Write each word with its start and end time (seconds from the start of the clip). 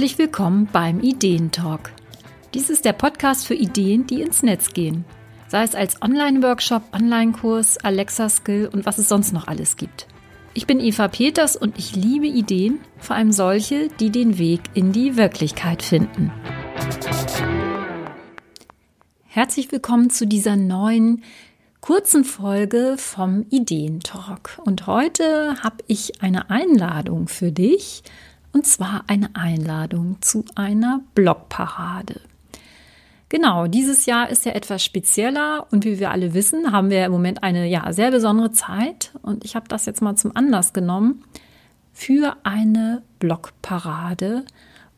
Herzlich 0.00 0.18
willkommen 0.18 0.66
beim 0.72 1.00
Ideentalk. 1.00 1.92
Dies 2.54 2.70
ist 2.70 2.86
der 2.86 2.94
Podcast 2.94 3.46
für 3.46 3.52
Ideen, 3.52 4.06
die 4.06 4.22
ins 4.22 4.42
Netz 4.42 4.72
gehen. 4.72 5.04
Sei 5.46 5.62
es 5.62 5.74
als 5.74 6.00
Online-Workshop, 6.00 6.84
Online-Kurs, 6.94 7.76
Alexa-Skill 7.76 8.70
und 8.72 8.86
was 8.86 8.96
es 8.96 9.10
sonst 9.10 9.34
noch 9.34 9.46
alles 9.46 9.76
gibt. 9.76 10.06
Ich 10.54 10.66
bin 10.66 10.80
Eva 10.80 11.08
Peters 11.08 11.54
und 11.54 11.78
ich 11.78 11.96
liebe 11.96 12.28
Ideen, 12.28 12.80
vor 12.96 13.14
allem 13.14 13.30
solche, 13.30 13.88
die 13.88 14.08
den 14.08 14.38
Weg 14.38 14.62
in 14.72 14.92
die 14.92 15.18
Wirklichkeit 15.18 15.82
finden. 15.82 16.32
Herzlich 19.26 19.70
willkommen 19.70 20.08
zu 20.08 20.26
dieser 20.26 20.56
neuen 20.56 21.24
kurzen 21.82 22.24
Folge 22.24 22.94
vom 22.96 23.44
Ideentalk. 23.50 24.62
Und 24.64 24.86
heute 24.86 25.62
habe 25.62 25.84
ich 25.88 26.22
eine 26.22 26.48
Einladung 26.48 27.28
für 27.28 27.52
dich, 27.52 28.02
und 28.52 28.66
zwar 28.66 29.04
eine 29.06 29.34
Einladung 29.34 30.16
zu 30.20 30.44
einer 30.54 31.00
Blogparade. 31.14 32.20
Genau, 33.28 33.68
dieses 33.68 34.06
Jahr 34.06 34.28
ist 34.28 34.44
ja 34.44 34.52
etwas 34.52 34.84
spezieller 34.84 35.66
und 35.70 35.84
wie 35.84 36.00
wir 36.00 36.10
alle 36.10 36.34
wissen, 36.34 36.72
haben 36.72 36.90
wir 36.90 37.04
im 37.06 37.12
Moment 37.12 37.44
eine 37.44 37.66
ja 37.68 37.92
sehr 37.92 38.10
besondere 38.10 38.50
Zeit 38.50 39.12
und 39.22 39.44
ich 39.44 39.54
habe 39.54 39.68
das 39.68 39.86
jetzt 39.86 40.02
mal 40.02 40.16
zum 40.16 40.34
Anlass 40.36 40.72
genommen 40.72 41.22
für 41.92 42.36
eine 42.42 43.02
Blogparade 43.20 44.44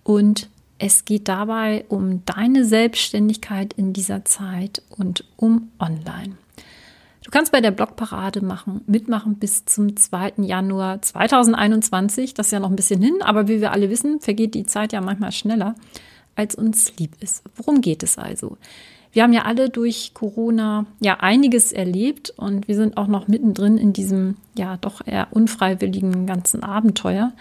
und 0.03 0.49
es 0.79 1.05
geht 1.05 1.29
dabei 1.29 1.85
um 1.89 2.25
deine 2.25 2.65
Selbstständigkeit 2.65 3.75
in 3.75 3.93
dieser 3.93 4.25
Zeit 4.25 4.83
und 4.89 5.25
um 5.37 5.71
Online. 5.79 6.37
Du 7.25 7.31
kannst 7.31 7.53
bei 7.53 7.61
der 7.61 7.71
Blogparade 7.71 8.45
machen, 8.45 8.83
mitmachen 8.87 9.37
bis 9.37 9.65
zum 9.65 9.97
2. 9.97 10.35
Januar 10.39 11.01
2021. 11.01 12.35
Das 12.35 12.47
ist 12.47 12.53
ja 12.53 12.61
noch 12.61 12.71
ein 12.71 12.77
bisschen 12.77 13.01
hin, 13.01 13.23
aber 13.23 13.47
wie 13.47 13.61
wir 13.61 13.73
alle 13.73 13.91
wissen, 13.91 14.21
vergeht 14.21 14.55
die 14.55 14.67
Zeit 14.67 14.93
ja 14.93 15.01
manchmal 15.01 15.31
schneller, 15.31 15.77
als 16.35 16.57
uns 16.57 16.97
lieb 16.99 17.13
ist. 17.21 17.45
Worum 17.57 17.81
geht 17.81 18.03
es 18.03 18.19
also? 18.19 18.59
Wir 19.13 19.23
haben 19.23 19.33
ja 19.33 19.43
alle 19.43 19.69
durch 19.69 20.13
Corona 20.15 20.87
ja 21.01 21.21
einiges 21.21 21.73
erlebt 21.73 22.31
und 22.37 22.67
wir 22.67 22.75
sind 22.75 22.97
auch 22.97 23.07
noch 23.07 23.29
mittendrin 23.29 23.77
in 23.79 23.93
diesem 23.93 24.37
ja 24.57 24.79
doch 24.79 25.07
eher 25.07 25.29
unfreiwilligen 25.31 26.27
ganzen 26.27 26.65
Abenteuer. 26.65 27.33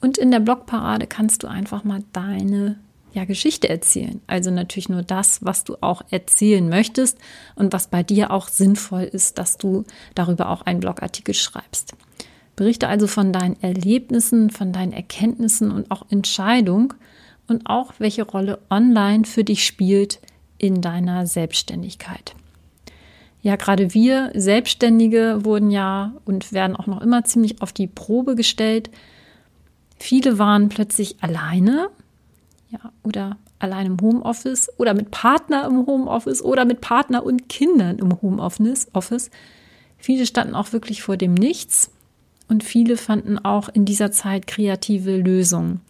Und 0.00 0.18
in 0.18 0.30
der 0.30 0.40
Blogparade 0.40 1.06
kannst 1.06 1.42
du 1.42 1.48
einfach 1.48 1.84
mal 1.84 2.02
deine 2.12 2.76
ja, 3.16 3.24
Geschichte 3.24 3.68
erzählen. 3.68 4.20
Also 4.26 4.50
natürlich 4.50 4.90
nur 4.90 5.02
das, 5.02 5.42
was 5.42 5.64
du 5.64 5.76
auch 5.80 6.02
erzählen 6.10 6.68
möchtest 6.68 7.18
und 7.54 7.72
was 7.72 7.88
bei 7.88 8.02
dir 8.02 8.30
auch 8.30 8.48
sinnvoll 8.48 9.04
ist, 9.04 9.38
dass 9.38 9.56
du 9.56 9.84
darüber 10.14 10.50
auch 10.50 10.62
einen 10.62 10.80
Blogartikel 10.80 11.34
schreibst. 11.34 11.94
Berichte 12.56 12.88
also 12.88 13.06
von 13.06 13.32
deinen 13.32 13.60
Erlebnissen, 13.62 14.50
von 14.50 14.72
deinen 14.72 14.92
Erkenntnissen 14.92 15.70
und 15.70 15.90
auch 15.90 16.04
Entscheidungen 16.10 16.92
und 17.48 17.62
auch 17.64 17.94
welche 17.98 18.22
Rolle 18.22 18.58
online 18.68 19.24
für 19.24 19.44
dich 19.44 19.66
spielt 19.66 20.20
in 20.58 20.82
deiner 20.82 21.26
Selbstständigkeit. 21.26 22.34
Ja, 23.40 23.56
gerade 23.56 23.94
wir 23.94 24.30
Selbstständige 24.34 25.44
wurden 25.44 25.70
ja 25.70 26.12
und 26.26 26.52
werden 26.52 26.76
auch 26.76 26.86
noch 26.86 27.00
immer 27.00 27.24
ziemlich 27.24 27.62
auf 27.62 27.72
die 27.72 27.86
Probe 27.86 28.34
gestellt. 28.34 28.90
Viele 29.98 30.38
waren 30.38 30.68
plötzlich 30.68 31.16
alleine 31.22 31.88
ja, 32.68 32.92
oder 33.02 33.36
allein 33.58 33.86
im 33.86 34.00
Homeoffice 34.00 34.68
oder 34.78 34.94
mit 34.94 35.10
Partner 35.10 35.66
im 35.66 35.86
Homeoffice 35.86 36.42
oder 36.42 36.64
mit 36.64 36.80
Partner 36.80 37.24
und 37.24 37.48
Kindern 37.48 37.98
im 37.98 38.20
Homeoffice. 38.20 38.88
Office. 38.92 39.30
Viele 39.98 40.26
standen 40.26 40.54
auch 40.54 40.72
wirklich 40.72 41.02
vor 41.02 41.16
dem 41.16 41.34
Nichts 41.34 41.90
und 42.48 42.64
viele 42.64 42.96
fanden 42.96 43.38
auch 43.38 43.68
in 43.68 43.84
dieser 43.84 44.12
Zeit 44.12 44.46
kreative 44.46 45.16
Lösungen. 45.16 45.80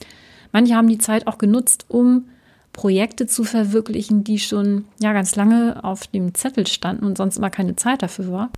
Manche 0.52 0.74
haben 0.74 0.88
die 0.88 0.98
Zeit 0.98 1.26
auch 1.26 1.38
genutzt, 1.38 1.86
um 1.88 2.28
Projekte 2.72 3.26
zu 3.26 3.44
verwirklichen, 3.44 4.22
die 4.22 4.38
schon 4.38 4.84
ja 5.00 5.12
ganz 5.12 5.34
lange 5.34 5.82
auf 5.82 6.06
dem 6.06 6.34
Zettel 6.34 6.66
standen 6.66 7.04
und 7.04 7.18
sonst 7.18 7.38
immer 7.38 7.50
keine 7.50 7.76
Zeit 7.76 8.02
dafür 8.02 8.30
war. 8.30 8.50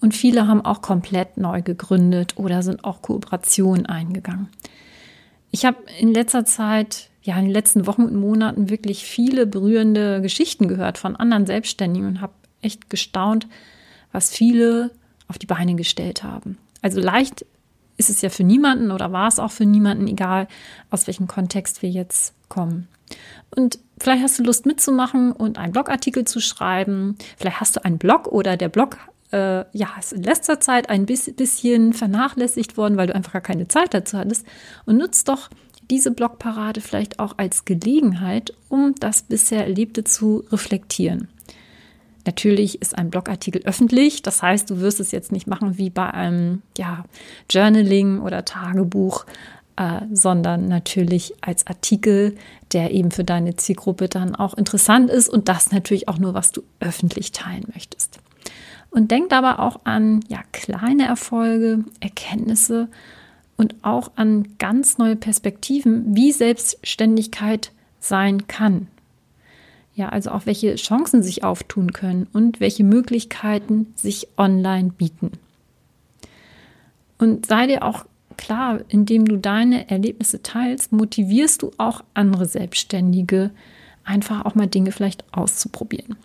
Und 0.00 0.14
viele 0.14 0.48
haben 0.48 0.64
auch 0.64 0.82
komplett 0.82 1.36
neu 1.36 1.62
gegründet 1.62 2.34
oder 2.36 2.62
sind 2.62 2.84
auch 2.84 3.02
Kooperationen 3.02 3.86
eingegangen. 3.86 4.48
Ich 5.50 5.64
habe 5.64 5.76
in 6.00 6.12
letzter 6.12 6.44
Zeit 6.44 7.10
ja 7.22 7.36
in 7.36 7.44
den 7.44 7.52
letzten 7.52 7.86
Wochen 7.86 8.02
und 8.02 8.16
Monaten 8.16 8.68
wirklich 8.70 9.04
viele 9.04 9.46
berührende 9.46 10.20
Geschichten 10.20 10.68
gehört 10.68 10.98
von 10.98 11.16
anderen 11.16 11.46
Selbstständigen 11.46 12.06
und 12.06 12.20
habe 12.20 12.32
echt 12.60 12.90
gestaunt, 12.90 13.46
was 14.12 14.30
viele 14.30 14.90
auf 15.28 15.38
die 15.38 15.46
Beine 15.46 15.74
gestellt 15.74 16.22
haben. 16.22 16.58
Also 16.82 17.00
leicht 17.00 17.46
ist 17.96 18.10
es 18.10 18.22
ja 18.22 18.30
für 18.30 18.44
niemanden 18.44 18.90
oder 18.90 19.12
war 19.12 19.28
es 19.28 19.38
auch 19.38 19.50
für 19.50 19.66
niemanden, 19.66 20.08
egal 20.08 20.48
aus 20.90 21.06
welchem 21.06 21.28
Kontext 21.28 21.82
wir 21.82 21.90
jetzt 21.90 22.34
kommen. 22.48 22.88
Und 23.54 23.78
vielleicht 23.98 24.22
hast 24.22 24.38
du 24.38 24.42
Lust 24.42 24.66
mitzumachen 24.66 25.32
und 25.32 25.58
einen 25.58 25.72
Blogartikel 25.72 26.24
zu 26.24 26.40
schreiben. 26.40 27.16
Vielleicht 27.36 27.60
hast 27.60 27.76
du 27.76 27.84
einen 27.84 27.98
Blog 27.98 28.26
oder 28.26 28.56
der 28.56 28.68
Blog 28.68 28.96
äh, 29.32 29.64
ja, 29.76 29.88
ist 29.98 30.12
in 30.12 30.22
letzter 30.22 30.60
Zeit 30.60 30.90
ein 30.90 31.06
bisschen 31.06 31.92
vernachlässigt 31.92 32.76
worden, 32.76 32.96
weil 32.96 33.06
du 33.06 33.14
einfach 33.14 33.32
gar 33.32 33.42
keine 33.42 33.68
Zeit 33.68 33.94
dazu 33.94 34.18
hattest. 34.18 34.46
Und 34.86 34.98
nutzt 34.98 35.28
doch 35.28 35.50
diese 35.90 36.10
Blogparade 36.10 36.80
vielleicht 36.80 37.18
auch 37.18 37.34
als 37.38 37.64
Gelegenheit, 37.64 38.54
um 38.68 38.94
das 38.98 39.22
bisher 39.22 39.64
Erlebte 39.64 40.04
zu 40.04 40.44
reflektieren. 40.50 41.28
Natürlich 42.24 42.80
ist 42.80 42.96
ein 42.96 43.10
Blogartikel 43.10 43.62
öffentlich, 43.64 44.22
das 44.22 44.42
heißt, 44.42 44.70
du 44.70 44.80
wirst 44.80 45.00
es 45.00 45.10
jetzt 45.10 45.32
nicht 45.32 45.46
machen 45.46 45.76
wie 45.76 45.90
bei 45.90 46.08
einem 46.12 46.62
ja, 46.78 47.04
Journaling 47.50 48.20
oder 48.20 48.44
Tagebuch, 48.44 49.26
äh, 49.76 50.02
sondern 50.12 50.68
natürlich 50.68 51.34
als 51.40 51.66
Artikel, 51.66 52.36
der 52.72 52.92
eben 52.92 53.10
für 53.10 53.24
deine 53.24 53.56
Zielgruppe 53.56 54.08
dann 54.08 54.36
auch 54.36 54.54
interessant 54.54 55.10
ist 55.10 55.28
und 55.28 55.48
das 55.48 55.72
natürlich 55.72 56.08
auch 56.08 56.18
nur, 56.18 56.34
was 56.34 56.52
du 56.52 56.62
öffentlich 56.78 57.32
teilen 57.32 57.64
möchtest. 57.74 58.20
Und 58.90 59.10
denk 59.10 59.30
dabei 59.30 59.58
auch 59.58 59.80
an 59.84 60.20
ja, 60.28 60.40
kleine 60.52 61.06
Erfolge, 61.06 61.84
Erkenntnisse 62.00 62.88
und 63.62 63.76
auch 63.82 64.10
an 64.16 64.58
ganz 64.58 64.98
neue 64.98 65.14
Perspektiven, 65.14 66.16
wie 66.16 66.32
Selbstständigkeit 66.32 67.70
sein 68.00 68.48
kann. 68.48 68.88
Ja, 69.94 70.08
also 70.08 70.32
auch 70.32 70.46
welche 70.46 70.74
Chancen 70.74 71.22
sich 71.22 71.44
auftun 71.44 71.92
können 71.92 72.26
und 72.32 72.58
welche 72.58 72.82
Möglichkeiten 72.82 73.92
sich 73.94 74.26
online 74.36 74.90
bieten. 74.90 75.30
Und 77.18 77.46
sei 77.46 77.68
dir 77.68 77.84
auch 77.84 78.04
klar, 78.36 78.80
indem 78.88 79.26
du 79.26 79.36
deine 79.36 79.88
Erlebnisse 79.88 80.42
teilst, 80.42 80.90
motivierst 80.90 81.62
du 81.62 81.70
auch 81.78 82.02
andere 82.14 82.46
Selbstständige, 82.46 83.52
einfach 84.02 84.44
auch 84.44 84.56
mal 84.56 84.66
Dinge 84.66 84.90
vielleicht 84.90 85.24
auszuprobieren. 85.32 86.16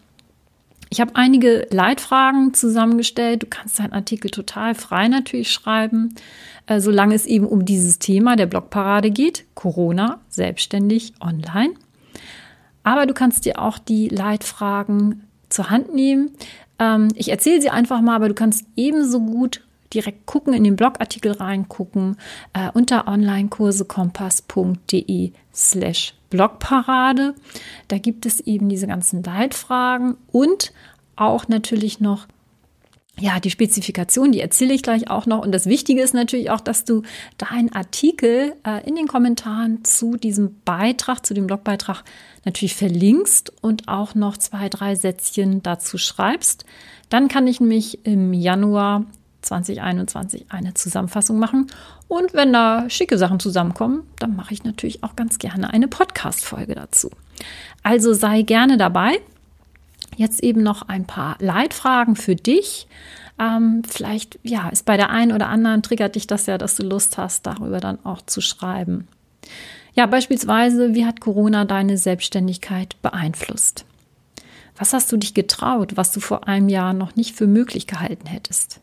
Ich 0.89 1.01
habe 1.01 1.15
einige 1.15 1.67
Leitfragen 1.69 2.53
zusammengestellt. 2.53 3.43
Du 3.43 3.47
kannst 3.47 3.79
deinen 3.79 3.93
Artikel 3.93 4.31
total 4.31 4.73
frei 4.75 5.07
natürlich 5.07 5.51
schreiben, 5.51 6.15
äh, 6.65 6.79
solange 6.79 7.15
es 7.15 7.25
eben 7.25 7.45
um 7.45 7.65
dieses 7.65 7.99
Thema 7.99 8.35
der 8.35 8.45
Blogparade 8.45 9.11
geht. 9.11 9.45
Corona, 9.53 10.21
selbstständig, 10.29 11.13
online. 11.19 11.73
Aber 12.83 13.05
du 13.05 13.13
kannst 13.13 13.45
dir 13.45 13.61
auch 13.61 13.79
die 13.79 14.07
Leitfragen 14.07 15.27
zur 15.49 15.69
Hand 15.69 15.93
nehmen. 15.93 16.31
Ähm, 16.79 17.09
ich 17.15 17.29
erzähle 17.29 17.61
sie 17.61 17.69
einfach 17.69 18.01
mal, 18.01 18.15
aber 18.15 18.29
du 18.29 18.33
kannst 18.33 18.65
ebenso 18.75 19.19
gut 19.19 19.66
direkt 19.93 20.25
gucken, 20.25 20.53
in 20.53 20.63
den 20.63 20.75
Blogartikel 20.75 21.33
reingucken, 21.33 22.17
äh, 22.53 22.71
unter 22.73 23.07
onlinekursekompass.de 23.07 25.33
slash 25.53 26.15
Blogparade. 26.29 27.35
Da 27.87 27.97
gibt 27.97 28.25
es 28.25 28.41
eben 28.41 28.67
diese 28.69 28.87
ganzen 28.87 29.23
Leitfragen 29.23 30.17
und 30.31 30.73
auch 31.15 31.47
natürlich 31.47 31.99
noch 31.99 32.27
ja, 33.19 33.39
die 33.39 33.49
Spezifikation, 33.49 34.31
die 34.31 34.41
erzähle 34.41 34.75
ich 34.75 34.83
gleich 34.83 35.09
auch 35.09 35.25
noch. 35.25 35.43
Und 35.43 35.51
das 35.51 35.65
Wichtige 35.65 36.03
ist 36.03 36.13
natürlich 36.13 36.51
auch, 36.51 36.61
dass 36.61 36.85
du 36.85 37.01
deinen 37.37 37.73
Artikel 37.73 38.53
äh, 38.63 38.87
in 38.87 38.95
den 38.95 39.07
Kommentaren 39.07 39.83
zu 39.83 40.17
diesem 40.17 40.61
Beitrag, 40.63 41.25
zu 41.25 41.33
dem 41.33 41.47
Blogbeitrag 41.47 42.03
natürlich 42.45 42.75
verlinkst 42.75 43.51
und 43.61 43.87
auch 43.87 44.13
noch 44.13 44.37
zwei, 44.37 44.69
drei 44.69 44.93
Sätzchen 44.93 45.63
dazu 45.63 45.97
schreibst. 45.97 46.65
Dann 47.09 47.27
kann 47.27 47.47
ich 47.47 47.59
nämlich 47.59 48.05
im 48.05 48.33
Januar 48.33 49.05
2021 49.47 50.45
eine 50.49 50.73
Zusammenfassung 50.73 51.39
machen. 51.39 51.67
Und 52.07 52.33
wenn 52.33 52.53
da 52.53 52.89
schicke 52.89 53.17
Sachen 53.17 53.39
zusammenkommen, 53.39 54.03
dann 54.19 54.35
mache 54.35 54.53
ich 54.53 54.63
natürlich 54.63 55.03
auch 55.03 55.15
ganz 55.15 55.39
gerne 55.39 55.73
eine 55.73 55.87
Podcast-Folge 55.87 56.75
dazu. 56.75 57.09
Also 57.83 58.13
sei 58.13 58.41
gerne 58.43 58.77
dabei. 58.77 59.19
Jetzt 60.15 60.43
eben 60.43 60.63
noch 60.63 60.83
ein 60.83 61.05
paar 61.05 61.35
Leitfragen 61.39 62.15
für 62.15 62.35
dich. 62.35 62.87
Ähm, 63.39 63.83
vielleicht, 63.87 64.39
ja, 64.43 64.69
ist 64.69 64.85
bei 64.85 64.97
der 64.97 65.09
einen 65.09 65.31
oder 65.31 65.47
anderen 65.47 65.83
triggert 65.83 66.15
dich 66.15 66.27
das 66.27 66.45
ja, 66.47 66.57
dass 66.57 66.75
du 66.75 66.83
Lust 66.83 67.17
hast, 67.17 67.45
darüber 67.45 67.79
dann 67.79 68.03
auch 68.03 68.21
zu 68.23 68.41
schreiben. 68.41 69.07
Ja, 69.93 70.05
beispielsweise, 70.05 70.93
wie 70.95 71.05
hat 71.05 71.21
Corona 71.21 71.65
deine 71.65 71.97
Selbstständigkeit 71.97 73.01
beeinflusst? 73.01 73.85
Was 74.77 74.93
hast 74.93 75.11
du 75.11 75.17
dich 75.17 75.33
getraut, 75.33 75.97
was 75.97 76.11
du 76.11 76.19
vor 76.19 76.47
einem 76.47 76.69
Jahr 76.69 76.93
noch 76.93 77.15
nicht 77.15 77.35
für 77.35 77.47
möglich 77.47 77.87
gehalten 77.87 78.27
hättest? 78.27 78.79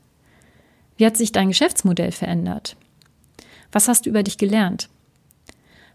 Wie 0.96 1.06
hat 1.06 1.16
sich 1.16 1.32
dein 1.32 1.48
Geschäftsmodell 1.48 2.12
verändert? 2.12 2.76
Was 3.72 3.88
hast 3.88 4.06
du 4.06 4.10
über 4.10 4.22
dich 4.22 4.38
gelernt? 4.38 4.88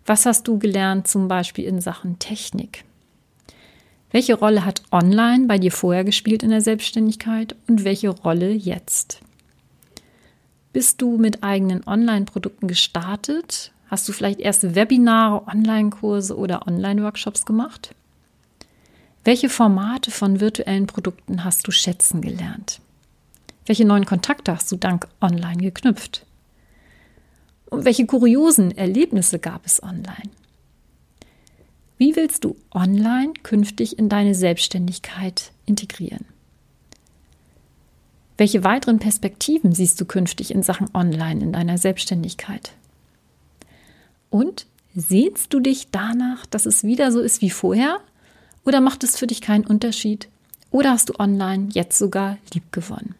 Was 0.05 0.25
hast 0.25 0.47
du 0.47 0.59
gelernt 0.59 1.07
zum 1.07 1.27
Beispiel 1.27 1.65
in 1.65 1.81
Sachen 1.81 2.19
Technik? 2.19 2.83
Welche 4.11 4.33
Rolle 4.33 4.65
hat 4.65 4.81
Online 4.91 5.45
bei 5.45 5.59
dir 5.59 5.71
vorher 5.71 6.03
gespielt 6.03 6.43
in 6.43 6.49
der 6.49 6.61
Selbstständigkeit 6.61 7.55
und 7.67 7.83
welche 7.83 8.09
Rolle 8.09 8.51
jetzt? 8.51 9.21
Bist 10.73 11.01
du 11.01 11.17
mit 11.17 11.43
eigenen 11.43 11.85
Online-Produkten 11.85 12.67
gestartet? 12.67 13.71
Hast 13.87 14.07
du 14.07 14.11
vielleicht 14.11 14.39
erste 14.39 14.75
Webinare, 14.75 15.47
Online-Kurse 15.47 16.37
oder 16.37 16.67
Online-Workshops 16.67 17.45
gemacht? 17.45 17.95
Welche 19.23 19.49
Formate 19.49 20.11
von 20.11 20.39
virtuellen 20.39 20.87
Produkten 20.87 21.43
hast 21.43 21.67
du 21.67 21.71
schätzen 21.71 22.21
gelernt? 22.21 22.81
Welche 23.69 23.85
neuen 23.85 24.07
Kontakte 24.07 24.51
hast 24.51 24.71
du 24.71 24.77
dank 24.77 25.07
Online 25.21 25.61
geknüpft? 25.61 26.25
Und 27.67 27.85
welche 27.85 28.07
kuriosen 28.07 28.75
Erlebnisse 28.75 29.37
gab 29.37 29.63
es 29.63 29.83
online? 29.83 30.31
Wie 31.99 32.15
willst 32.15 32.43
du 32.43 32.55
online 32.71 33.33
künftig 33.43 33.99
in 33.99 34.09
deine 34.09 34.33
Selbstständigkeit 34.33 35.51
integrieren? 35.67 36.25
Welche 38.37 38.63
weiteren 38.63 38.97
Perspektiven 38.97 39.75
siehst 39.75 40.01
du 40.01 40.05
künftig 40.05 40.49
in 40.49 40.63
Sachen 40.63 40.89
Online 40.95 41.39
in 41.39 41.53
deiner 41.53 41.77
Selbstständigkeit? 41.77 42.71
Und 44.31 44.65
sehnst 44.95 45.53
du 45.53 45.59
dich 45.59 45.91
danach, 45.91 46.47
dass 46.47 46.65
es 46.65 46.83
wieder 46.83 47.11
so 47.11 47.19
ist 47.19 47.43
wie 47.43 47.51
vorher? 47.51 47.99
Oder 48.65 48.81
macht 48.81 49.03
es 49.03 49.15
für 49.15 49.27
dich 49.27 49.41
keinen 49.41 49.67
Unterschied? 49.67 50.27
Oder 50.71 50.89
hast 50.89 51.09
du 51.09 51.19
online 51.19 51.69
jetzt 51.71 51.99
sogar 51.99 52.39
lieb 52.51 52.71
gewonnen? 52.71 53.13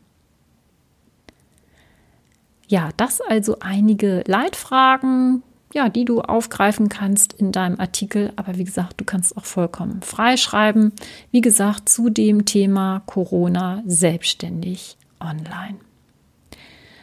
Ja, 2.69 2.91
das 2.97 3.19
also 3.19 3.57
einige 3.61 4.23
Leitfragen, 4.27 5.41
ja, 5.73 5.89
die 5.89 6.05
du 6.05 6.21
aufgreifen 6.21 6.87
kannst 6.87 7.33
in 7.33 7.51
deinem 7.51 7.79
Artikel. 7.79 8.31
Aber 8.35 8.57
wie 8.57 8.63
gesagt, 8.63 9.01
du 9.01 9.05
kannst 9.05 9.35
auch 9.35 9.45
vollkommen 9.45 10.03
freischreiben. 10.03 10.93
Wie 11.31 11.41
gesagt, 11.41 11.89
zu 11.89 12.11
dem 12.11 12.45
Thema 12.45 13.01
Corona 13.07 13.81
selbstständig 13.87 14.97
online. 15.19 15.79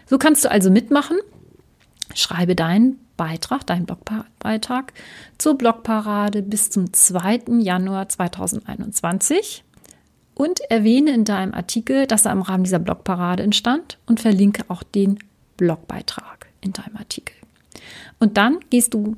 So 0.07 0.19
kannst 0.19 0.45
du 0.45 0.51
also 0.53 0.71
mitmachen. 0.71 1.19
Schreibe 2.15 2.55
deinen 2.55 3.01
Beitrag, 3.17 3.67
deinen 3.67 3.87
Blogbeitrag 3.87 4.93
zur 5.37 5.59
Blogparade 5.59 6.43
bis 6.43 6.71
zum 6.71 6.93
2. 6.93 7.59
Januar 7.59 8.09
2021 8.09 9.65
und 10.35 10.61
erwähne 10.71 11.11
in 11.11 11.25
deinem 11.25 11.55
Artikel, 11.55 12.07
dass 12.07 12.25
er 12.25 12.33
im 12.33 12.43
Rahmen 12.43 12.63
dieser 12.63 12.79
Blogparade 12.79 13.43
entstand 13.43 13.99
und 14.07 14.21
verlinke 14.21 14.65
auch 14.69 14.85
den 14.85 15.19
Blogbeitrag 15.57 16.47
in 16.61 16.73
deinem 16.73 16.97
Artikel. 16.97 17.35
Und 18.19 18.37
dann 18.37 18.59
gehst 18.71 18.95
du, 18.95 19.17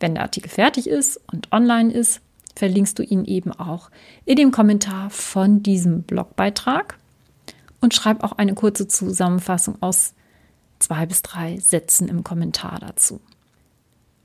wenn 0.00 0.14
der 0.14 0.24
Artikel 0.24 0.48
fertig 0.48 0.88
ist 0.88 1.20
und 1.32 1.52
online 1.52 1.92
ist, 1.92 2.20
verlinkst 2.56 2.98
du 2.98 3.02
ihn 3.02 3.24
eben 3.24 3.52
auch 3.52 3.90
in 4.24 4.36
dem 4.36 4.50
Kommentar 4.50 5.10
von 5.10 5.62
diesem 5.62 6.02
Blogbeitrag 6.02 6.98
und 7.80 7.94
schreib 7.94 8.22
auch 8.22 8.32
eine 8.32 8.54
kurze 8.54 8.88
Zusammenfassung 8.88 9.76
aus 9.80 10.14
zwei 10.78 11.06
bis 11.06 11.22
drei 11.22 11.58
Sätzen 11.58 12.08
im 12.08 12.24
Kommentar 12.24 12.78
dazu. 12.80 13.20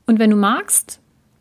Und 0.06 0.18
wenn 0.18 0.30
du 0.30 0.36
magst, 0.36 1.00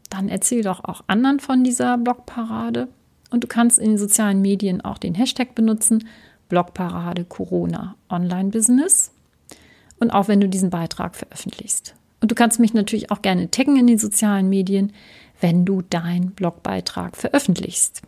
dann 0.09 0.29
erzähl 0.29 0.63
doch 0.63 0.83
auch 0.83 1.03
anderen 1.07 1.39
von 1.39 1.63
dieser 1.63 1.97
Blogparade. 1.97 2.87
Und 3.29 3.43
du 3.43 3.47
kannst 3.47 3.79
in 3.79 3.89
den 3.89 3.97
sozialen 3.97 4.41
Medien 4.41 4.81
auch 4.81 4.97
den 4.97 5.15
Hashtag 5.15 5.55
benutzen, 5.55 6.07
Blogparade 6.49 7.25
Corona 7.25 7.95
Online 8.09 8.49
Business. 8.49 9.11
Und 9.99 10.11
auch 10.11 10.27
wenn 10.27 10.41
du 10.41 10.47
diesen 10.47 10.69
Beitrag 10.69 11.15
veröffentlichst. 11.15 11.95
Und 12.21 12.31
du 12.31 12.35
kannst 12.35 12.59
mich 12.59 12.73
natürlich 12.73 13.11
auch 13.11 13.21
gerne 13.21 13.51
taggen 13.51 13.77
in 13.77 13.87
den 13.87 13.97
sozialen 13.97 14.49
Medien, 14.49 14.93
wenn 15.39 15.65
du 15.65 15.81
deinen 15.81 16.31
Blogbeitrag 16.31 17.15
veröffentlichst. 17.15 18.01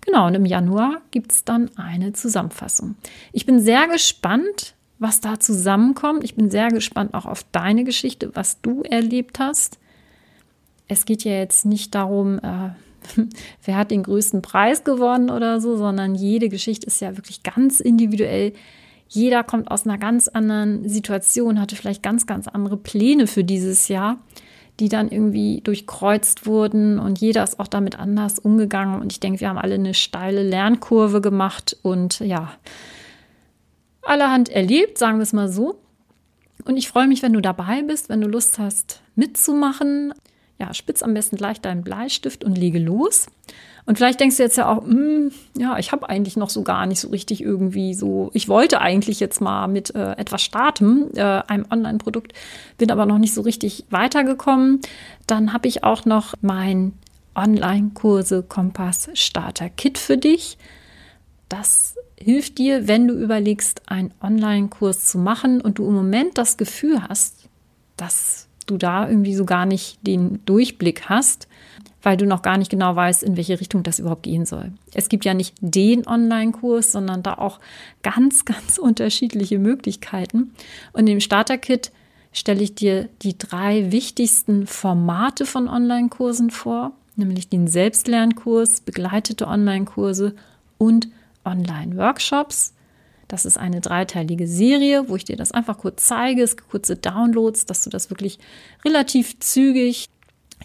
Genau, 0.00 0.28
und 0.28 0.34
im 0.34 0.46
Januar 0.46 1.00
gibt 1.10 1.32
es 1.32 1.44
dann 1.44 1.70
eine 1.76 2.12
Zusammenfassung. 2.12 2.94
Ich 3.32 3.46
bin 3.46 3.60
sehr 3.60 3.88
gespannt, 3.88 4.74
was 4.98 5.20
da 5.20 5.40
zusammenkommt. 5.40 6.24
Ich 6.24 6.36
bin 6.36 6.50
sehr 6.50 6.68
gespannt 6.68 7.14
auch 7.14 7.26
auf 7.26 7.44
deine 7.50 7.84
Geschichte, 7.84 8.30
was 8.34 8.60
du 8.60 8.82
erlebt 8.82 9.38
hast. 9.40 9.78
Es 10.88 11.04
geht 11.04 11.24
ja 11.24 11.32
jetzt 11.32 11.66
nicht 11.66 11.94
darum, 11.94 12.38
äh, 12.38 12.70
wer 13.64 13.76
hat 13.76 13.90
den 13.90 14.04
größten 14.04 14.42
Preis 14.42 14.84
gewonnen 14.84 15.30
oder 15.30 15.60
so, 15.60 15.76
sondern 15.76 16.14
jede 16.14 16.48
Geschichte 16.48 16.86
ist 16.86 17.00
ja 17.00 17.16
wirklich 17.16 17.42
ganz 17.42 17.80
individuell. 17.80 18.52
Jeder 19.08 19.44
kommt 19.44 19.70
aus 19.70 19.86
einer 19.86 19.98
ganz 19.98 20.28
anderen 20.28 20.88
Situation, 20.88 21.60
hatte 21.60 21.76
vielleicht 21.76 22.02
ganz, 22.02 22.26
ganz 22.26 22.48
andere 22.48 22.76
Pläne 22.76 23.26
für 23.26 23.44
dieses 23.44 23.88
Jahr, 23.88 24.18
die 24.80 24.88
dann 24.88 25.08
irgendwie 25.08 25.60
durchkreuzt 25.62 26.46
wurden 26.46 26.98
und 26.98 27.20
jeder 27.20 27.44
ist 27.44 27.60
auch 27.60 27.68
damit 27.68 27.98
anders 27.98 28.38
umgegangen. 28.38 29.00
Und 29.00 29.12
ich 29.12 29.20
denke, 29.20 29.40
wir 29.40 29.48
haben 29.48 29.58
alle 29.58 29.76
eine 29.76 29.94
steile 29.94 30.42
Lernkurve 30.42 31.20
gemacht 31.20 31.76
und 31.82 32.20
ja, 32.20 32.52
allerhand 34.02 34.48
erlebt, 34.48 34.98
sagen 34.98 35.18
wir 35.18 35.22
es 35.22 35.32
mal 35.32 35.48
so. 35.48 35.80
Und 36.64 36.76
ich 36.76 36.88
freue 36.88 37.06
mich, 37.06 37.22
wenn 37.22 37.32
du 37.32 37.40
dabei 37.40 37.82
bist, 37.82 38.08
wenn 38.08 38.20
du 38.20 38.28
Lust 38.28 38.58
hast, 38.58 39.02
mitzumachen. 39.14 40.12
Ja, 40.58 40.72
spitz 40.72 41.02
am 41.02 41.12
besten 41.14 41.36
gleich 41.36 41.60
deinen 41.60 41.82
Bleistift 41.82 42.42
und 42.42 42.56
lege 42.56 42.78
los. 42.78 43.26
Und 43.84 43.96
vielleicht 43.96 44.18
denkst 44.18 44.36
du 44.36 44.42
jetzt 44.42 44.56
ja 44.56 44.68
auch, 44.68 44.82
hm, 44.82 45.30
ja, 45.56 45.78
ich 45.78 45.92
habe 45.92 46.08
eigentlich 46.08 46.36
noch 46.36 46.50
so 46.50 46.62
gar 46.62 46.86
nicht 46.86 47.00
so 47.00 47.08
richtig 47.08 47.40
irgendwie 47.40 47.94
so, 47.94 48.30
ich 48.34 48.48
wollte 48.48 48.80
eigentlich 48.80 49.20
jetzt 49.20 49.40
mal 49.40 49.68
mit 49.68 49.94
äh, 49.94 50.12
etwas 50.12 50.42
starten, 50.42 51.16
äh, 51.16 51.42
einem 51.46 51.66
Online-Produkt, 51.70 52.32
bin 52.78 52.90
aber 52.90 53.06
noch 53.06 53.18
nicht 53.18 53.32
so 53.32 53.42
richtig 53.42 53.84
weitergekommen. 53.90 54.80
Dann 55.26 55.52
habe 55.52 55.68
ich 55.68 55.84
auch 55.84 56.04
noch 56.04 56.34
mein 56.40 56.94
Online-Kurse 57.36 58.42
Kompass 58.42 59.08
Starter 59.14 59.68
Kit 59.68 59.98
für 59.98 60.16
dich. 60.16 60.58
Das 61.48 61.94
hilft 62.18 62.58
dir, 62.58 62.88
wenn 62.88 63.06
du 63.06 63.14
überlegst, 63.14 63.82
einen 63.86 64.12
Online-Kurs 64.20 65.04
zu 65.04 65.18
machen 65.18 65.60
und 65.60 65.78
du 65.78 65.86
im 65.86 65.94
Moment 65.94 66.38
das 66.38 66.56
Gefühl 66.56 67.02
hast, 67.08 67.48
dass 67.96 68.45
du 68.66 68.76
da 68.76 69.08
irgendwie 69.08 69.34
so 69.34 69.44
gar 69.44 69.66
nicht 69.66 70.06
den 70.06 70.44
Durchblick 70.44 71.08
hast, 71.08 71.48
weil 72.02 72.16
du 72.16 72.26
noch 72.26 72.42
gar 72.42 72.56
nicht 72.56 72.70
genau 72.70 72.94
weißt, 72.94 73.22
in 73.22 73.36
welche 73.36 73.58
Richtung 73.58 73.82
das 73.82 73.98
überhaupt 73.98 74.22
gehen 74.22 74.46
soll. 74.46 74.72
Es 74.94 75.08
gibt 75.08 75.24
ja 75.24 75.34
nicht 75.34 75.54
den 75.60 76.06
Online-Kurs, 76.06 76.92
sondern 76.92 77.22
da 77.22 77.34
auch 77.34 77.58
ganz, 78.02 78.44
ganz 78.44 78.78
unterschiedliche 78.78 79.58
Möglichkeiten. 79.58 80.52
Und 80.92 81.08
im 81.08 81.20
Starter-Kit 81.20 81.90
stelle 82.32 82.62
ich 82.62 82.74
dir 82.74 83.08
die 83.22 83.36
drei 83.36 83.90
wichtigsten 83.90 84.66
Formate 84.66 85.46
von 85.46 85.68
Online-Kursen 85.68 86.50
vor, 86.50 86.92
nämlich 87.16 87.48
den 87.48 87.66
Selbstlernkurs, 87.66 88.82
begleitete 88.82 89.48
Online-Kurse 89.48 90.36
und 90.78 91.08
Online-Workshops. 91.44 92.75
Das 93.28 93.44
ist 93.44 93.58
eine 93.58 93.80
dreiteilige 93.80 94.46
Serie, 94.46 95.08
wo 95.08 95.16
ich 95.16 95.24
dir 95.24 95.36
das 95.36 95.52
einfach 95.52 95.78
kurz 95.78 96.06
zeige, 96.06 96.42
es 96.42 96.56
kurze 96.56 96.96
Downloads, 96.96 97.66
dass 97.66 97.82
du 97.82 97.90
das 97.90 98.10
wirklich 98.10 98.38
relativ 98.84 99.38
zügig 99.40 100.08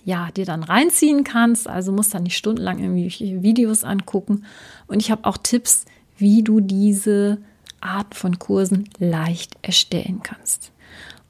ja, 0.04 0.30
dir 0.32 0.46
dann 0.46 0.64
reinziehen 0.64 1.24
kannst. 1.24 1.68
Also 1.68 1.92
musst 1.92 2.14
dann 2.14 2.24
nicht 2.24 2.38
stundenlang 2.38 2.80
irgendwie 2.80 3.42
Videos 3.42 3.84
angucken. 3.84 4.46
Und 4.88 5.00
ich 5.00 5.12
habe 5.12 5.26
auch 5.26 5.38
Tipps, 5.38 5.86
wie 6.18 6.44
du 6.44 6.60
diese 6.60 7.40
Art 7.82 8.16
von 8.16 8.40
Kursen 8.40 8.90
leicht 9.00 9.58
erstellen 9.62 10.22
kannst. 10.24 10.72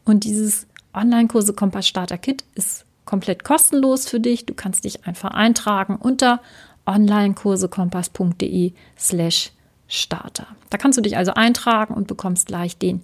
Und 0.03 0.23
dieses 0.25 0.67
Online-Kurse 0.93 1.53
Kompass 1.53 1.87
Starter 1.87 2.17
Kit 2.17 2.43
ist 2.55 2.85
komplett 3.05 3.43
kostenlos 3.43 4.07
für 4.07 4.19
dich. 4.19 4.45
Du 4.45 4.53
kannst 4.53 4.83
dich 4.83 5.05
einfach 5.05 5.31
eintragen 5.31 5.95
unter 5.95 6.41
onlinekursekompass.de 6.85 8.73
slash 8.97 9.51
starter. 9.91 10.47
Da 10.69 10.77
kannst 10.77 10.97
du 10.97 11.01
dich 11.01 11.17
also 11.17 11.33
eintragen 11.33 11.93
und 11.93 12.07
bekommst 12.07 12.47
gleich 12.47 12.77
den 12.77 13.01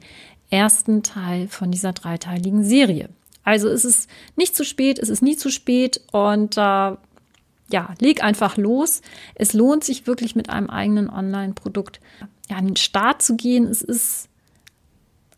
ersten 0.50 1.04
Teil 1.04 1.48
von 1.48 1.72
dieser 1.72 1.94
dreiteiligen 1.94 2.64
Serie. 2.64 3.10
Also 3.44 3.70
ist 3.70 3.86
es 3.86 4.08
nicht 4.36 4.56
zu 4.56 4.64
spät, 4.64 5.00
es 5.00 5.10
ist 5.10 5.22
nie 5.22 5.38
zu 5.38 5.50
spät 5.50 6.02
und 6.12 6.58
äh, 6.58 6.62
ja, 7.70 7.94
leg 8.00 8.24
einfach 8.24 8.58
los. 8.58 9.02
Es 9.36 9.54
lohnt 9.54 9.84
sich 9.84 10.08
wirklich 10.08 10.36
mit 10.36 10.50
einem 10.50 10.70
eigenen 10.70 11.10
Online-Produkt 11.10 12.00
ja, 12.50 12.58
an 12.58 12.68
den 12.68 12.76
Start 12.78 13.22
zu 13.22 13.36
gehen. 13.36 13.66
Es 13.66 13.82
ist 13.82 14.30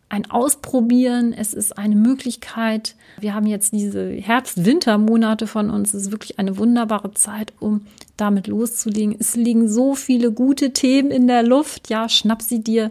ein 0.08 0.28
Ausprobieren, 0.30 1.32
es 1.32 1.54
ist 1.54 1.78
eine 1.78 1.94
Möglichkeit. 1.94 2.96
Wir 3.20 3.34
haben 3.34 3.46
jetzt 3.46 3.72
diese 3.72 4.10
Herbst-Winter-Monate 4.10 5.46
von 5.46 5.70
uns. 5.70 5.94
Es 5.94 6.06
ist 6.06 6.10
wirklich 6.10 6.38
eine 6.38 6.58
wunderbare 6.58 7.14
Zeit, 7.14 7.52
um 7.60 7.86
damit 8.20 8.46
loszulegen. 8.46 9.16
Es 9.18 9.36
liegen 9.36 9.68
so 9.68 9.94
viele 9.94 10.32
gute 10.32 10.72
Themen 10.72 11.10
in 11.10 11.26
der 11.26 11.42
Luft. 11.42 11.88
Ja, 11.88 12.08
schnapp 12.08 12.42
sie 12.42 12.62
dir 12.62 12.90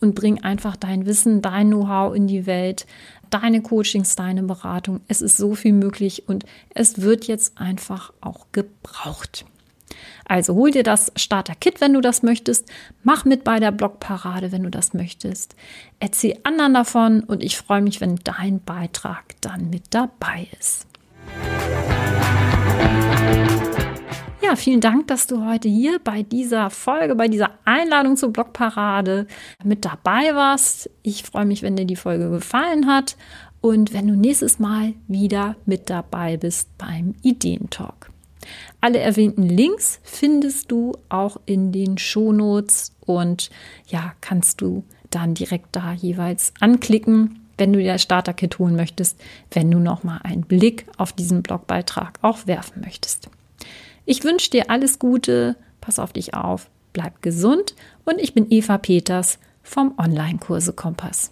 und 0.00 0.14
bring 0.14 0.42
einfach 0.42 0.76
dein 0.76 1.06
Wissen, 1.06 1.42
dein 1.42 1.68
Know-how 1.68 2.14
in 2.14 2.26
die 2.26 2.46
Welt, 2.46 2.86
deine 3.30 3.62
Coachings, 3.62 4.16
deine 4.16 4.42
Beratung. 4.42 5.00
Es 5.08 5.22
ist 5.22 5.36
so 5.36 5.54
viel 5.54 5.72
möglich 5.72 6.24
und 6.28 6.44
es 6.74 7.00
wird 7.00 7.26
jetzt 7.26 7.58
einfach 7.58 8.12
auch 8.20 8.46
gebraucht. 8.52 9.44
Also 10.26 10.54
hol 10.54 10.70
dir 10.70 10.82
das 10.82 11.12
Starter-Kit, 11.16 11.80
wenn 11.80 11.92
du 11.94 12.00
das 12.00 12.22
möchtest. 12.22 12.68
Mach 13.02 13.24
mit 13.24 13.44
bei 13.44 13.60
der 13.60 13.72
Blogparade, 13.72 14.52
wenn 14.52 14.62
du 14.62 14.70
das 14.70 14.94
möchtest. 14.94 15.54
Erzähl 16.00 16.38
anderen 16.44 16.74
davon 16.74 17.20
und 17.20 17.42
ich 17.42 17.56
freue 17.56 17.82
mich, 17.82 18.00
wenn 18.00 18.16
dein 18.24 18.60
Beitrag 18.60 19.34
dann 19.40 19.70
mit 19.70 19.82
dabei 19.90 20.48
ist. 20.58 20.86
Vielen 24.56 24.80
Dank, 24.80 25.08
dass 25.08 25.26
du 25.26 25.44
heute 25.44 25.68
hier 25.68 25.98
bei 26.02 26.22
dieser 26.22 26.70
Folge, 26.70 27.14
bei 27.14 27.28
dieser 27.28 27.50
Einladung 27.64 28.16
zur 28.16 28.32
Blogparade 28.32 29.26
mit 29.62 29.84
dabei 29.84 30.34
warst. 30.34 30.90
Ich 31.02 31.22
freue 31.24 31.44
mich, 31.44 31.62
wenn 31.62 31.76
dir 31.76 31.84
die 31.84 31.96
Folge 31.96 32.30
gefallen 32.30 32.86
hat 32.86 33.16
und 33.60 33.92
wenn 33.92 34.06
du 34.06 34.14
nächstes 34.14 34.58
Mal 34.58 34.94
wieder 35.08 35.56
mit 35.66 35.90
dabei 35.90 36.36
bist 36.36 36.68
beim 36.78 37.14
Ideentalk. 37.22 38.10
Alle 38.80 38.98
erwähnten 38.98 39.48
Links 39.48 40.00
findest 40.02 40.70
du 40.70 40.92
auch 41.08 41.38
in 41.46 41.72
den 41.72 41.98
Shownotes 41.98 42.94
und 43.06 43.50
ja, 43.86 44.12
kannst 44.20 44.60
du 44.60 44.84
dann 45.10 45.34
direkt 45.34 45.74
da 45.76 45.92
jeweils 45.92 46.52
anklicken, 46.60 47.40
wenn 47.56 47.72
du 47.72 47.78
dir 47.78 47.98
Starter-Kit 47.98 48.58
holen 48.58 48.76
möchtest, 48.76 49.20
wenn 49.50 49.70
du 49.70 49.78
nochmal 49.78 50.20
einen 50.22 50.42
Blick 50.42 50.86
auf 50.98 51.12
diesen 51.12 51.42
Blogbeitrag 51.42 52.18
auch 52.22 52.46
werfen 52.46 52.82
möchtest. 52.82 53.30
Ich 54.06 54.24
wünsche 54.24 54.50
dir 54.50 54.70
alles 54.70 54.98
Gute, 54.98 55.56
pass 55.80 55.98
auf 55.98 56.12
dich 56.12 56.34
auf, 56.34 56.68
bleib 56.92 57.22
gesund. 57.22 57.74
Und 58.04 58.20
ich 58.20 58.34
bin 58.34 58.46
Eva 58.50 58.78
Peters 58.78 59.38
vom 59.62 59.94
Online-Kurse 59.98 60.72
Kompass. 60.74 61.30